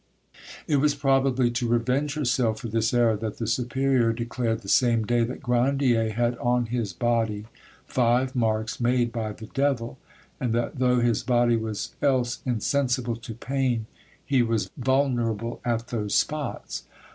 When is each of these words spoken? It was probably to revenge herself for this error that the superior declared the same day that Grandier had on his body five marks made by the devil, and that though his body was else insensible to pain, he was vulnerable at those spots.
It 0.65 0.77
was 0.77 0.95
probably 0.95 1.51
to 1.51 1.67
revenge 1.67 2.15
herself 2.15 2.59
for 2.61 2.67
this 2.69 2.91
error 2.91 3.15
that 3.17 3.37
the 3.37 3.45
superior 3.45 4.13
declared 4.13 4.61
the 4.61 4.67
same 4.67 5.05
day 5.05 5.23
that 5.23 5.43
Grandier 5.43 6.09
had 6.09 6.35
on 6.39 6.65
his 6.65 6.91
body 6.91 7.45
five 7.85 8.35
marks 8.35 8.79
made 8.79 9.11
by 9.11 9.31
the 9.33 9.45
devil, 9.45 9.99
and 10.39 10.53
that 10.53 10.79
though 10.79 11.01
his 11.01 11.21
body 11.21 11.55
was 11.55 11.93
else 12.01 12.39
insensible 12.47 13.17
to 13.17 13.35
pain, 13.35 13.85
he 14.25 14.41
was 14.41 14.71
vulnerable 14.75 15.61
at 15.63 15.89
those 15.89 16.15
spots. 16.15 16.85